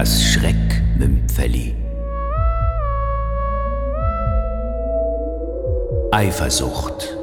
Das 0.00 0.22
Schreckmümpfeli. 0.24 1.76
Eifersucht. 6.10 7.14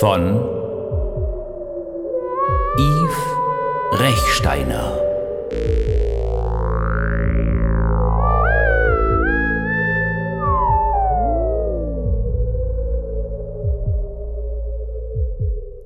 Von 0.00 0.40
Yves 2.78 3.16
Rechsteiner. 3.92 4.98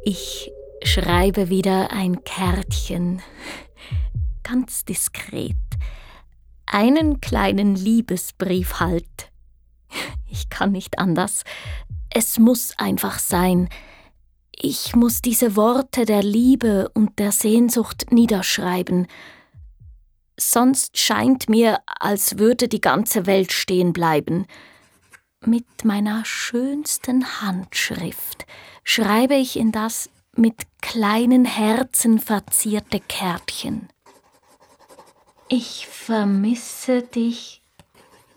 Ich 0.04 0.43
schreibe 0.94 1.48
wieder 1.48 1.90
ein 1.90 2.22
Kärtchen. 2.22 3.20
Ganz 4.44 4.84
diskret. 4.84 5.56
Einen 6.66 7.20
kleinen 7.20 7.74
Liebesbrief 7.74 8.78
halt. 8.78 9.32
Ich 10.30 10.50
kann 10.50 10.70
nicht 10.70 11.00
anders. 11.00 11.42
Es 12.10 12.38
muss 12.38 12.78
einfach 12.78 13.18
sein. 13.18 13.68
Ich 14.52 14.94
muss 14.94 15.20
diese 15.20 15.56
Worte 15.56 16.04
der 16.04 16.22
Liebe 16.22 16.88
und 16.94 17.18
der 17.18 17.32
Sehnsucht 17.32 18.12
niederschreiben. 18.12 19.08
Sonst 20.38 20.96
scheint 20.96 21.48
mir, 21.48 21.80
als 21.86 22.38
würde 22.38 22.68
die 22.68 22.80
ganze 22.80 23.26
Welt 23.26 23.50
stehen 23.50 23.92
bleiben. 23.92 24.46
Mit 25.44 25.84
meiner 25.84 26.24
schönsten 26.24 27.40
Handschrift 27.40 28.46
schreibe 28.84 29.34
ich 29.34 29.58
in 29.58 29.72
das 29.72 30.08
mit 30.38 30.66
kleinen 30.80 31.44
Herzen 31.44 32.18
verzierte 32.18 33.00
Kärtchen. 33.00 33.88
Ich 35.48 35.86
vermisse 35.86 37.02
dich 37.02 37.62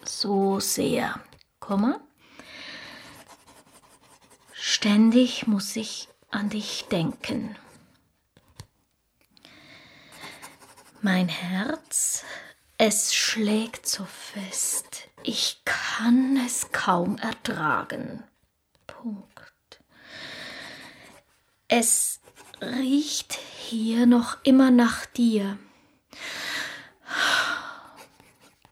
so 0.03 0.59
sehr, 0.59 1.20
Komma. 1.59 2.00
Ständig 4.53 5.48
muss 5.48 5.75
ich 5.75 6.09
an 6.30 6.50
dich 6.50 6.86
denken. 6.92 7.56
Mein 11.02 11.30
Herz, 11.30 12.23
es 12.78 13.14
schlägt 13.14 13.88
so 13.88 14.03
fest, 14.06 15.08
ich 15.23 15.62
kann 15.66 16.38
es 16.45 16.72
kaum 16.72 17.18
ertragen. 17.18 18.23
Punkt. 18.88 19.37
Es 21.70 22.22
riecht 22.62 23.34
hier 23.34 24.06
noch 24.06 24.38
immer 24.44 24.72
nach 24.72 25.06
dir. 25.06 25.58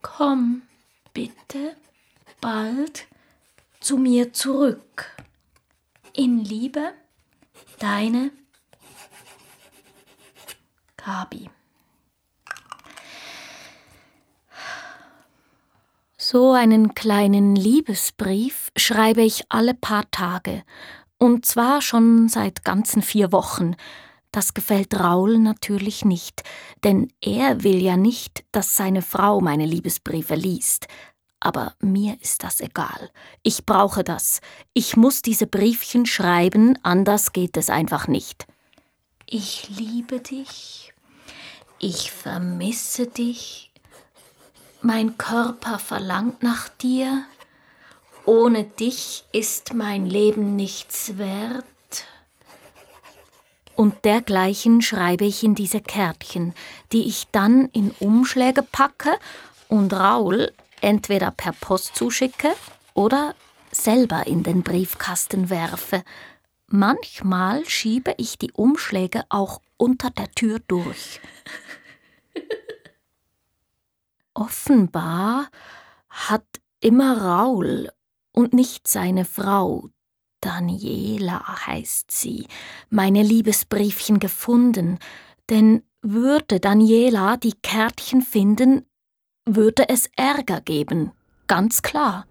Komm 0.02 0.62
bitte 1.14 1.76
bald 2.40 3.08
zu 3.82 3.98
mir 3.98 4.32
zurück. 4.32 5.14
In 6.14 6.40
Liebe, 6.40 6.94
deine 7.80 8.32
Gabi. 10.96 11.50
So 16.18 16.54
einen 16.54 16.96
kleinen 16.96 17.58
Liebesbrief 17.58 18.72
schreibe 18.78 19.22
ich 19.22 19.44
alle 19.50 19.74
paar 19.74 20.10
Tage 20.12 20.64
und 21.18 21.46
zwar 21.46 21.82
schon 21.82 22.30
seit 22.30 22.64
ganzen 22.64 23.02
vier 23.02 23.32
Wochen. 23.32 23.76
Das 24.32 24.54
gefällt 24.54 25.00
Raul 25.00 25.38
natürlich 25.38 26.04
nicht, 26.04 26.44
denn 26.84 27.08
er 27.22 27.64
will 27.64 27.82
ja 27.82 27.96
nicht, 27.96 28.44
dass 28.52 28.76
seine 28.76 29.02
Frau 29.02 29.40
meine 29.40 29.66
Liebesbriefe 29.66 30.36
liest. 30.36 30.88
Aber 31.40 31.74
mir 31.80 32.18
ist 32.22 32.44
das 32.44 32.60
egal. 32.60 33.12
Ich 33.44 33.66
brauche 33.66 34.04
das. 34.04 34.42
Ich 34.74 34.98
muss 34.98 35.22
diese 35.22 35.48
Briefchen 35.48 36.06
schreiben, 36.06 36.78
anders 36.84 37.34
geht 37.34 37.56
es 37.56 37.70
einfach 37.70 38.08
nicht. 38.08 38.46
Ich 39.26 39.70
liebe 39.70 40.20
dich. 40.20 40.94
Ich 41.80 42.12
vermisse 42.12 43.08
dich. 43.08 43.72
Mein 44.82 45.18
Körper 45.18 45.80
verlangt 45.80 46.44
nach 46.44 46.70
dir. 46.70 47.26
Ohne 48.26 48.64
dich 48.64 49.24
ist 49.32 49.74
mein 49.74 50.08
Leben 50.08 50.56
nichts 50.56 51.18
wert. 51.18 51.66
Und 53.76 54.06
dergleichen 54.06 54.82
schreibe 54.82 55.26
ich 55.26 55.44
in 55.44 55.54
diese 55.54 55.82
Kärtchen, 55.82 56.54
die 56.92 57.08
ich 57.08 57.28
dann 57.32 57.70
in 57.70 57.92
Umschläge 58.00 58.64
packe 58.64 59.20
und 59.68 59.94
Raul 59.94 60.52
entweder 60.82 61.32
per 61.32 61.52
Post 61.52 61.96
zuschicke 61.96 62.54
oder 62.94 63.36
selber 63.72 64.26
in 64.26 64.44
den 64.44 64.64
Briefkasten 64.64 65.50
werfe. 65.50 66.04
Manchmal 66.68 67.68
schiebe 67.68 68.16
ich 68.18 68.40
die 68.40 68.52
Umschläge 68.54 69.24
auch 69.30 69.62
unter 69.78 70.10
der 70.10 70.32
Tür 70.32 70.60
durch. 70.68 71.20
Offenbar 74.34 75.50
hat 76.10 76.46
immer 76.80 77.22
Raul 77.22 77.92
und 78.36 78.54
nicht 78.54 78.88
seine 78.88 79.26
Frau, 79.26 79.90
Daniela 80.42 81.66
heißt 81.66 82.12
sie, 82.12 82.48
meine 82.90 83.24
Liebesbriefchen 83.24 84.20
gefunden, 84.20 85.00
denn 85.50 85.82
würde 86.02 86.60
Daniela 86.60 87.38
die 87.38 87.54
Kärtchen 87.64 88.22
finden, 88.22 88.86
würde 89.46 89.90
es 89.90 90.10
Ärger 90.16 90.62
geben, 90.62 91.12
ganz 91.48 91.82
klar. 91.82 92.28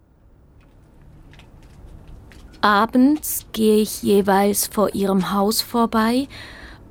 Abends 2.61 3.47
gehe 3.53 3.83
ich 3.83 4.03
jeweils 4.03 4.69
vor 4.69 4.95
ihrem 4.95 5.33
Haus 5.33 5.61
vorbei 5.61 6.29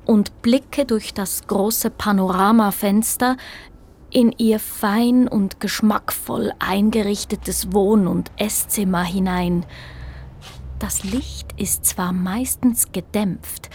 und 0.04 0.42
blicke 0.42 0.84
durch 0.84 1.14
das 1.14 1.46
große 1.46 1.90
Panoramafenster 1.90 3.36
in 4.14 4.32
ihr 4.38 4.60
fein 4.60 5.28
und 5.28 5.60
geschmackvoll 5.60 6.52
eingerichtetes 6.60 7.72
Wohn- 7.72 8.06
und 8.06 8.30
Esszimmer 8.36 9.02
hinein. 9.02 9.66
Das 10.78 11.02
Licht 11.02 11.52
ist 11.56 11.84
zwar 11.84 12.12
meistens 12.12 12.92
gedämpft, 12.92 13.70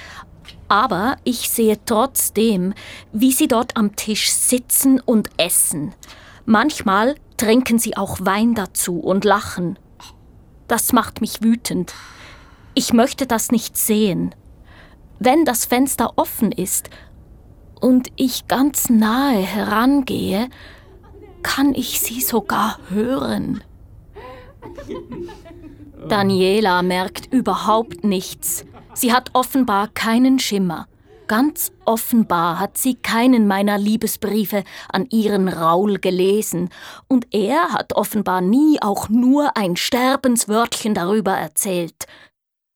aber 0.70 1.18
ich 1.26 1.50
sehe 1.50 1.78
trotzdem, 1.86 2.74
wie 3.12 3.34
sie 3.34 3.48
dort 3.48 3.76
am 3.76 3.96
Tisch 3.98 4.32
sitzen 4.32 5.02
und 5.02 5.30
essen. 5.38 5.94
Manchmal 6.46 7.16
trinken 7.36 7.78
sie 7.78 7.98
auch 7.98 8.20
Wein 8.22 8.56
dazu 8.56 9.00
und 9.00 9.26
lachen. 9.26 9.78
Das 10.68 10.94
macht 10.94 11.20
mich 11.20 11.42
wütend. 11.42 11.94
Ich 12.76 12.94
möchte 12.94 13.28
das 13.28 13.52
nicht 13.52 13.76
sehen. 13.76 14.34
Wenn 15.20 15.44
das 15.44 15.66
Fenster 15.66 16.14
offen 16.16 16.52
ist 16.54 16.90
und 17.80 18.10
ich 18.16 18.48
ganz 18.48 18.90
nahe 18.90 19.40
herangehe, 19.40 20.50
kann 21.44 21.74
ich 21.74 22.00
sie 22.00 22.22
sogar 22.22 22.80
hören. 22.90 23.64
Daniela 26.08 26.82
merkt 26.82 27.32
überhaupt 27.34 28.04
nichts. 28.04 28.66
Sie 28.94 29.14
hat 29.14 29.30
offenbar 29.34 29.88
keinen 29.90 30.40
Schimmer. 30.40 30.88
Ganz 31.28 31.72
offenbar 31.86 32.60
hat 32.60 32.78
sie 32.78 32.96
keinen 32.96 33.46
meiner 33.46 33.78
Liebesbriefe 33.78 34.64
an 34.92 35.06
ihren 35.12 35.48
Raul 35.48 36.00
gelesen, 36.00 36.70
und 37.08 37.28
er 37.32 37.72
hat 37.72 37.94
offenbar 37.94 38.42
nie 38.42 38.82
auch 38.82 39.10
nur 39.10 39.56
ein 39.56 39.76
Sterbenswörtchen 39.76 40.96
darüber 40.96 41.34
erzählt. 41.34 42.08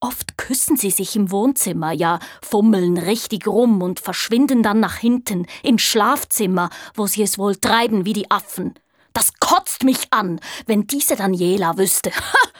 Oft 0.03 0.38
küssen 0.38 0.75
sie 0.75 0.91
sich 0.91 1.16
im 1.16 1.31
Wohnzimmer, 1.31 1.94
ja, 1.94 2.20
fummeln 2.41 2.97
richtig 2.97 3.47
rum 3.47 3.82
und 3.82 4.02
verschwinden 4.02 4.61
dann 4.61 4.82
nach 4.82 4.97
hinten, 4.97 5.47
ins 5.64 5.82
Schlafzimmer, 5.84 6.70
wo 6.94 7.08
sie 7.08 7.23
es 7.23 7.38
wohl 7.38 7.55
treiben 7.55 8.03
wie 8.03 8.11
die 8.11 8.29
Affen. 8.29 8.73
Das 9.14 9.32
kotzt 9.40 9.85
mich 9.85 10.11
an, 10.11 10.41
wenn 10.66 10.88
diese 10.88 11.16
Daniela 11.16 11.78
wüsste. 11.78 12.11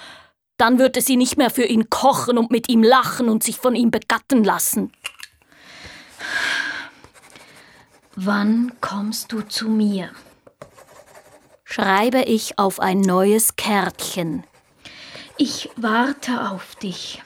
Dann 0.58 0.80
würde 0.80 1.02
sie 1.02 1.18
nicht 1.18 1.36
mehr 1.36 1.50
für 1.50 1.66
ihn 1.66 1.90
kochen 1.90 2.38
und 2.38 2.50
mit 2.50 2.70
ihm 2.70 2.82
lachen 2.82 3.28
und 3.28 3.44
sich 3.44 3.58
von 3.58 3.76
ihm 3.76 3.92
begatten 3.92 4.46
lassen. 4.46 4.94
Wann 8.16 8.72
kommst 8.80 9.34
du 9.34 9.42
zu 9.42 9.68
mir? 9.68 10.12
Schreibe 11.66 12.22
ich 12.22 12.58
auf 12.58 12.80
ein 12.80 13.02
neues 13.02 13.58
Kärtchen. 13.58 14.46
Ich 15.38 15.70
warte 15.76 16.50
auf 16.50 16.76
dich. 16.76 17.22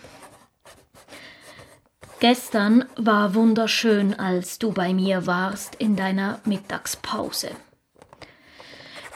Gestern 2.20 2.86
war 2.96 3.36
wunderschön, 3.36 4.14
als 4.14 4.58
du 4.58 4.72
bei 4.72 4.94
mir 4.94 5.28
warst 5.28 5.76
in 5.76 5.96
deiner 5.96 6.40
Mittagspause. 6.46 7.52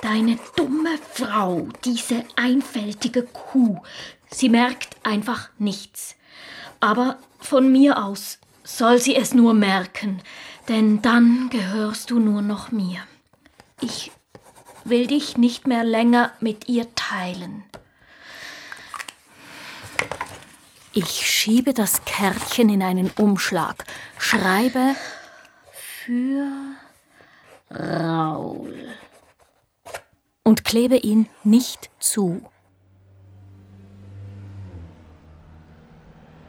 Deine 0.01 0.38
dumme 0.56 0.98
Frau, 1.13 1.68
diese 1.83 2.24
einfältige 2.36 3.24
Kuh, 3.24 3.80
sie 4.30 4.50
merkt 4.50 4.98
einfach 5.03 5.50
nichts. 5.57 6.15
Aber 6.80 7.18
von 7.39 7.71
mir 7.71 8.03
aus 8.03 8.39
soll 8.63 9.00
sie 9.00 9.15
es 9.15 9.33
nur 9.33 9.53
merken, 9.53 10.21
Denn 10.68 11.01
dann 11.01 11.50
gehörst 11.50 12.12
du 12.12 12.19
nur 12.19 12.42
noch 12.42 12.71
mir. 12.71 13.01
Ich 13.81 14.12
will 14.83 15.07
dich 15.07 15.38
nicht 15.38 15.68
mehr 15.68 15.83
länger 15.83 16.31
mit 16.39 16.69
ihr 16.69 16.94
teilen. 16.95 17.63
Ich 20.93 21.25
schiebe 21.25 21.73
das 21.73 22.03
Kärtchen 22.03 22.67
in 22.67 22.83
einen 22.83 23.11
Umschlag, 23.11 23.85
schreibe 24.17 24.95
für 25.71 26.49
Raul 27.73 28.89
und 30.43 30.65
klebe 30.65 30.97
ihn 30.97 31.27
nicht 31.45 31.89
zu. 31.99 32.41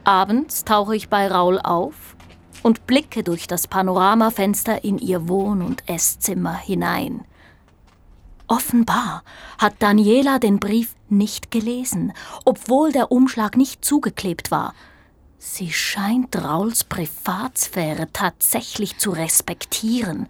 Abends 0.02 0.64
tauche 0.64 0.96
ich 0.96 1.08
bei 1.08 1.28
Raul 1.28 1.60
auf 1.60 2.16
und 2.64 2.88
blicke 2.88 3.22
durch 3.22 3.46
das 3.46 3.68
Panoramafenster 3.68 4.82
in 4.82 4.98
ihr 4.98 5.28
Wohn- 5.28 5.62
und 5.62 5.88
Esszimmer 5.88 6.56
hinein. 6.56 7.24
Offenbar 8.52 9.24
hat 9.56 9.76
Daniela 9.78 10.38
den 10.38 10.60
Brief 10.60 10.94
nicht 11.08 11.50
gelesen, 11.50 12.12
obwohl 12.44 12.92
der 12.92 13.10
Umschlag 13.10 13.56
nicht 13.56 13.82
zugeklebt 13.82 14.50
war. 14.50 14.74
Sie 15.38 15.72
scheint 15.72 16.36
Rauls 16.36 16.84
Privatsphäre 16.84 18.08
tatsächlich 18.12 18.98
zu 18.98 19.12
respektieren. 19.12 20.28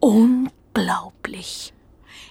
Unglaublich. 0.00 1.72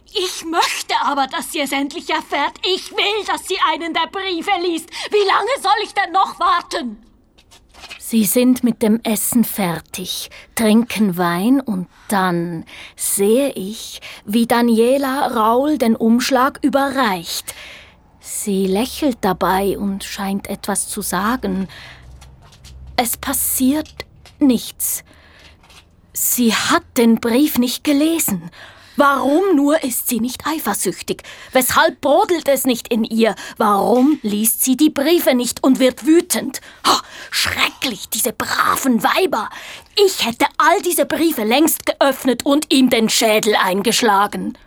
Ich 0.08 0.44
möchte 0.44 0.94
aber, 1.02 1.28
dass 1.28 1.54
sie 1.54 1.62
es 1.62 1.72
endlich 1.72 2.10
erfährt. 2.10 2.58
Ich 2.76 2.92
will, 2.92 3.26
dass 3.26 3.48
sie 3.48 3.58
einen 3.72 3.94
der 3.94 4.08
Briefe 4.08 4.52
liest. 4.62 4.90
Wie 5.10 5.26
lange 5.26 5.62
soll 5.62 5.86
ich 5.86 5.94
denn 5.94 6.12
noch 6.12 6.38
warten? 6.38 7.02
Sie 8.06 8.26
sind 8.26 8.66
mit 8.66 8.82
dem 8.82 9.00
Essen 9.04 9.46
fertig, 9.46 10.30
trinken 10.56 11.16
Wein 11.16 11.62
und 11.62 11.88
dann 12.10 12.66
sehe 12.98 13.52
ich, 13.54 14.02
wie 14.26 14.46
Daniela 14.46 15.28
Raul 15.28 15.78
den 15.78 15.96
Umschlag 15.96 16.60
überreicht. 16.62 17.56
Sie 18.20 18.68
lächelt 18.68 19.20
dabei 19.22 19.78
und 19.78 20.04
scheint 20.04 20.50
etwas 20.50 20.90
zu 20.90 21.02
sagen. 21.02 21.70
Es 22.98 23.16
passiert 23.16 24.06
nichts. 24.38 25.06
Sie 26.12 26.54
hat 26.54 26.84
den 26.98 27.22
Brief 27.22 27.58
nicht 27.58 27.86
gelesen 27.86 28.52
Warum 28.96 29.56
nur 29.56 29.84
ist 29.84 30.08
sie 30.08 30.20
nicht 30.20 30.46
eifersüchtig? 30.46 31.24
Weshalb 31.52 32.00
brodelt 32.02 32.48
es 32.48 32.66
nicht 32.66 32.90
in 32.90 33.04
ihr? 33.04 33.36
Warum 33.58 34.20
liest 34.22 34.64
sie 34.64 34.78
die 34.78 34.92
Briefe 34.92 35.34
nicht 35.34 35.64
und 35.64 35.80
wird 35.80 36.06
wütend? 36.06 36.62
Oh, 36.88 37.00
schrecklich, 37.32 38.10
diese 38.10 38.34
braven 38.34 39.04
Weiber. 39.04 39.50
Ich 39.96 40.26
hätte 40.26 40.46
all 40.58 40.82
diese 40.82 41.06
Briefe 41.06 41.44
längst 41.44 41.86
geöffnet 41.86 42.46
und 42.46 42.72
ihm 42.72 42.90
den 42.90 43.10
Schädel 43.10 43.56
eingeschlagen. 43.56 44.58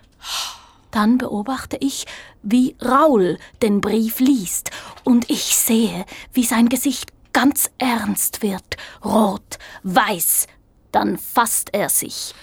Dann 0.91 1.17
beobachte 1.17 1.77
ich, 1.79 2.05
wie 2.43 2.75
Raul 2.83 3.37
den 3.61 3.81
Brief 3.81 4.19
liest, 4.19 4.71
und 5.03 5.29
ich 5.29 5.55
sehe, 5.55 6.05
wie 6.33 6.43
sein 6.43 6.69
Gesicht 6.69 7.11
ganz 7.31 7.69
ernst 7.77 8.41
wird, 8.41 8.77
rot, 9.05 9.57
weiß. 9.83 10.47
Dann 10.91 11.17
fasst 11.17 11.69
er 11.73 11.89
sich. 11.89 12.33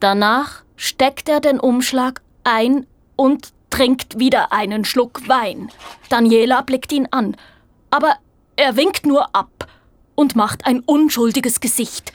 Danach 0.00 0.63
steckt 0.76 1.28
er 1.28 1.40
den 1.40 1.60
Umschlag 1.60 2.22
ein 2.44 2.86
und 3.16 3.52
trinkt 3.70 4.18
wieder 4.18 4.52
einen 4.52 4.84
Schluck 4.84 5.28
Wein. 5.28 5.70
Daniela 6.08 6.62
blickt 6.62 6.92
ihn 6.92 7.08
an, 7.10 7.36
aber 7.90 8.16
er 8.56 8.76
winkt 8.76 9.06
nur 9.06 9.34
ab 9.34 9.68
und 10.14 10.36
macht 10.36 10.66
ein 10.66 10.80
unschuldiges 10.80 11.60
Gesicht. 11.60 12.12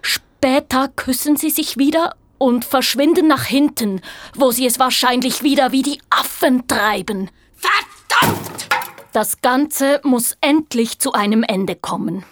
Später 0.00 0.88
küssen 0.88 1.36
sie 1.36 1.50
sich 1.50 1.76
wieder 1.76 2.16
und 2.38 2.64
verschwinden 2.64 3.28
nach 3.28 3.44
hinten, 3.44 4.00
wo 4.34 4.50
sie 4.50 4.66
es 4.66 4.78
wahrscheinlich 4.78 5.42
wieder 5.42 5.72
wie 5.72 5.82
die 5.82 6.00
Affen 6.10 6.66
treiben. 6.66 7.30
Verdammt! 7.54 8.68
Das 9.12 9.42
Ganze 9.42 10.00
muss 10.04 10.36
endlich 10.40 10.98
zu 10.98 11.12
einem 11.12 11.42
Ende 11.42 11.76
kommen. 11.76 12.24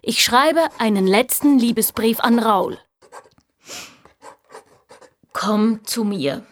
Ich 0.00 0.22
schreibe 0.22 0.68
einen 0.78 1.06
letzten 1.06 1.58
Liebesbrief 1.58 2.20
an 2.20 2.38
Raul. 2.38 2.78
Komm 5.44 5.84
zu 5.84 6.04
mir, 6.04 6.46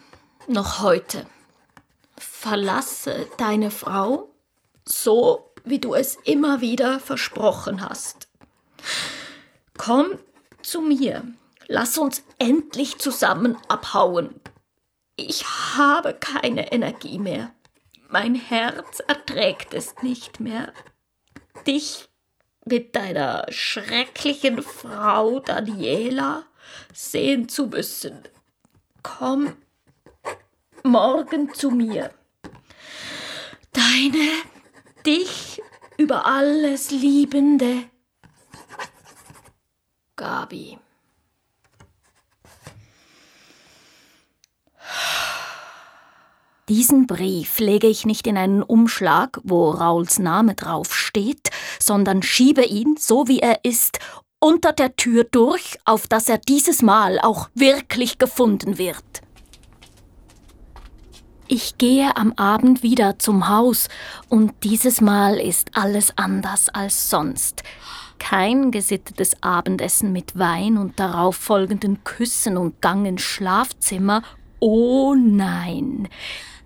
noch 0.49 0.81
heute. 0.81 1.25
Verlasse 2.17 3.25
deine 3.37 3.71
Frau, 3.71 4.35
so 4.83 5.53
wie 5.63 5.79
du 5.79 5.93
es 5.93 6.17
immer 6.25 6.59
wieder 6.59 6.99
versprochen 6.99 7.87
hast. 7.87 8.27
Komm 9.77 10.19
zu 10.61 10.81
mir, 10.81 11.23
lass 11.67 11.97
uns 11.97 12.23
endlich 12.37 12.99
zusammen 12.99 13.57
abhauen. 13.69 14.35
Ich 15.15 15.45
habe 15.77 16.13
keine 16.13 16.73
Energie 16.73 17.17
mehr. 17.17 17.53
Mein 18.09 18.35
Herz 18.35 18.99
erträgt 19.07 19.73
es 19.73 19.95
nicht 20.01 20.41
mehr. 20.41 20.73
Dich 21.65 22.09
mit 22.65 22.97
deiner 22.97 23.45
schrecklichen 23.47 24.61
Frau 24.61 25.39
Daniela 25.39 26.43
sehen 26.93 27.47
zu 27.47 27.67
müssen. 27.67 28.27
Komm 29.03 29.53
morgen 30.83 31.53
zu 31.53 31.71
mir. 31.71 32.11
Deine, 33.73 34.29
dich 35.05 35.61
über 35.97 36.25
alles 36.25 36.91
liebende 36.91 37.83
Gabi. 40.15 40.77
Diesen 46.69 47.05
Brief 47.05 47.59
lege 47.59 47.87
ich 47.87 48.05
nicht 48.05 48.27
in 48.27 48.37
einen 48.37 48.63
Umschlag, 48.63 49.39
wo 49.43 49.71
Rauls 49.71 50.19
Name 50.19 50.55
drauf 50.55 50.95
steht, 50.95 51.49
sondern 51.79 52.23
schiebe 52.23 52.63
ihn, 52.63 52.95
so 52.97 53.27
wie 53.27 53.39
er 53.39 53.65
ist, 53.65 53.99
unter 54.41 54.73
der 54.73 54.95
Tür 54.97 55.23
durch, 55.23 55.77
auf 55.85 56.07
dass 56.07 56.27
er 56.27 56.39
dieses 56.39 56.81
Mal 56.81 57.19
auch 57.19 57.49
wirklich 57.53 58.17
gefunden 58.17 58.77
wird. 58.77 59.03
Ich 61.47 61.77
gehe 61.77 62.15
am 62.15 62.33
Abend 62.33 62.81
wieder 62.81 63.19
zum 63.19 63.49
Haus 63.49 63.87
und 64.29 64.53
dieses 64.63 64.99
Mal 64.99 65.37
ist 65.37 65.71
alles 65.73 66.17
anders 66.17 66.69
als 66.69 67.09
sonst. 67.09 67.63
Kein 68.19 68.71
gesittetes 68.71 69.41
Abendessen 69.43 70.11
mit 70.11 70.39
Wein 70.39 70.77
und 70.77 70.99
darauf 70.99 71.35
folgenden 71.35 72.03
Küssen 72.03 72.57
und 72.57 72.81
Gang 72.81 73.05
ins 73.05 73.21
Schlafzimmer. 73.21 74.23
Oh 74.59 75.13
nein, 75.15 76.07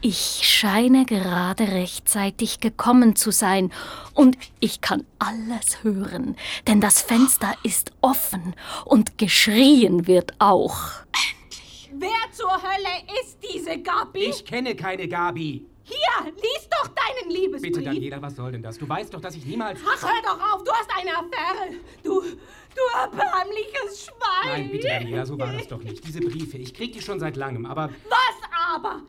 ich 0.08 0.42
scheine 0.44 1.04
gerade 1.04 1.64
rechtzeitig 1.70 2.60
gekommen 2.60 3.16
zu 3.16 3.32
sein 3.32 3.74
und 4.14 4.38
ich 4.60 4.80
kann 4.80 5.04
alles 5.18 5.82
hören, 5.82 6.36
denn 6.68 6.80
das 6.80 7.02
Fenster 7.02 7.56
ist 7.64 7.92
offen 8.02 8.54
und 8.86 9.18
geschrien 9.18 10.06
wird 10.06 10.36
auch. 10.38 10.78
Endlich! 11.42 11.90
Wer 11.94 12.32
zur 12.32 12.54
Hölle 12.54 13.20
ist 13.20 13.40
diese 13.52 13.80
Gabi? 13.80 14.26
Ich 14.26 14.46
kenne 14.46 14.76
keine 14.76 15.08
Gabi. 15.08 15.66
Hier, 15.86 16.32
lies 16.36 16.70
doch 16.70 16.88
deinen 16.90 17.32
Liebesbrief. 17.32 17.74
Bitte, 17.74 17.84
Daniela, 17.84 18.22
was 18.22 18.36
soll 18.36 18.52
denn 18.52 18.62
das? 18.62 18.78
Du 18.78 18.88
weißt 18.88 19.12
doch, 19.12 19.22
dass 19.22 19.36
ich 19.36 19.46
niemals... 19.46 19.80
Ach, 19.88 20.04
hör 20.04 20.22
doch 20.22 20.54
auf, 20.54 20.64
du 20.64 20.72
hast 20.72 20.90
eine 20.96 21.18
Affäre. 21.18 21.80
Du, 22.04 22.22
du 22.22 22.82
erbärmliches 23.02 24.06
Schwein. 24.06 24.52
Nein, 24.52 24.72
bitte, 24.72 24.88
Daniela, 24.88 25.26
so 25.26 25.40
war 25.40 25.52
das 25.52 25.68
doch 25.68 25.82
nicht. 25.82 26.06
Diese 26.06 26.20
Briefe, 26.20 26.60
ich 26.60 26.76
krieg 26.76 26.94
die 26.94 27.02
schon 27.02 27.20
seit 27.20 27.36
langem, 27.36 27.66
aber... 27.66 27.90
Was 28.08 28.50
aber? 28.76 29.02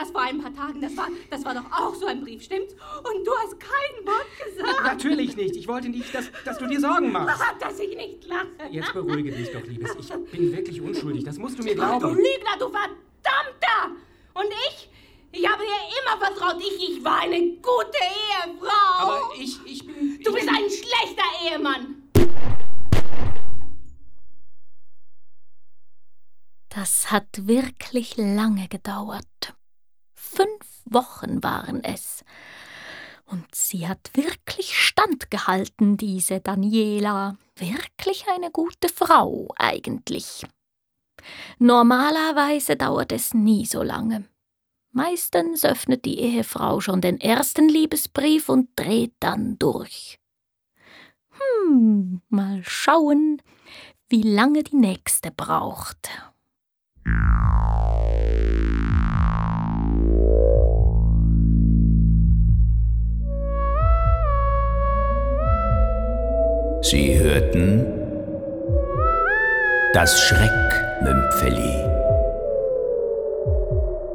Das 0.00 0.14
war 0.14 0.22
ein 0.22 0.40
paar 0.40 0.54
Tagen, 0.54 0.80
das 0.80 0.96
war, 0.96 1.08
das 1.28 1.44
war 1.44 1.52
doch 1.52 1.70
auch 1.70 1.94
so 1.94 2.06
ein 2.06 2.22
Brief, 2.22 2.42
stimmt's? 2.42 2.72
Und 2.72 3.26
du 3.26 3.32
hast 3.36 3.60
kein 3.60 4.06
Wort 4.06 4.26
gesagt. 4.42 4.82
Natürlich 4.82 5.36
nicht. 5.36 5.54
Ich 5.56 5.68
wollte 5.68 5.90
nicht, 5.90 6.14
dass, 6.14 6.30
dass 6.42 6.56
du 6.56 6.66
dir 6.66 6.80
Sorgen 6.80 7.12
machst. 7.12 7.38
Dass 7.60 7.78
ich 7.78 7.94
nicht 7.94 8.24
lache. 8.24 8.48
Jetzt 8.70 8.94
beruhige 8.94 9.30
dich 9.30 9.52
doch, 9.52 9.62
Liebes. 9.62 9.90
Ich 9.98 10.30
bin 10.30 10.56
wirklich 10.56 10.80
unschuldig. 10.80 11.24
Das 11.24 11.36
musst 11.36 11.58
du 11.58 11.62
mir 11.62 11.76
Ach, 11.78 11.92
du 11.92 11.98
glauben. 11.98 12.16
Lügner, 12.16 12.56
du 12.58 12.70
Verdammter! 12.70 14.00
Und 14.32 14.46
ich? 14.70 14.88
Ich 15.32 15.46
habe 15.46 15.62
dir 15.62 15.68
immer 15.68 16.24
vertraut. 16.24 16.62
Ich, 16.62 16.96
ich 16.96 17.04
war 17.04 17.20
eine 17.20 17.38
gute 17.38 17.98
Ehefrau. 18.00 19.00
Aber 19.00 19.30
ich, 19.38 19.58
ich 19.66 19.86
bin... 19.86 20.18
Du 20.24 20.30
ich 20.30 20.34
bist 20.34 20.48
ein 20.48 20.70
schlechter 20.70 21.28
Ehemann. 21.44 22.10
Das 26.70 27.10
hat 27.10 27.46
wirklich 27.46 28.16
lange 28.16 28.66
gedauert. 28.68 29.26
Fünf 30.32 30.82
Wochen 30.84 31.42
waren 31.42 31.82
es. 31.82 32.24
Und 33.26 33.52
sie 33.52 33.88
hat 33.88 34.10
wirklich 34.14 34.78
standgehalten, 34.78 35.96
diese 35.96 36.40
Daniela. 36.40 37.36
Wirklich 37.56 38.26
eine 38.28 38.50
gute 38.52 38.88
Frau 38.88 39.48
eigentlich. 39.56 40.46
Normalerweise 41.58 42.76
dauert 42.76 43.10
es 43.10 43.34
nie 43.34 43.66
so 43.66 43.82
lange. 43.82 44.24
Meistens 44.92 45.64
öffnet 45.64 46.04
die 46.04 46.20
Ehefrau 46.20 46.80
schon 46.80 47.00
den 47.00 47.20
ersten 47.20 47.68
Liebesbrief 47.68 48.48
und 48.48 48.68
dreht 48.76 49.14
dann 49.18 49.58
durch. 49.58 50.20
Hm, 51.30 52.22
mal 52.28 52.62
schauen, 52.64 53.42
wie 54.08 54.22
lange 54.22 54.62
die 54.62 54.76
nächste 54.76 55.32
braucht. 55.32 56.08
Sie 66.90 67.16
hörten 67.16 67.86
das 69.94 70.20
Schreckmümpfeli. 70.22 71.74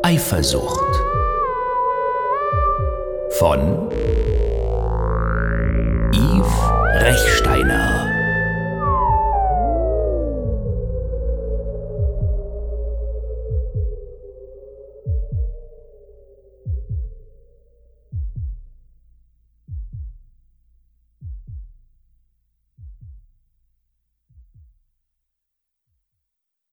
Eifersucht 0.04 1.02
von 3.40 3.90
Yves 6.12 6.52
Rechsteiner. 6.96 7.35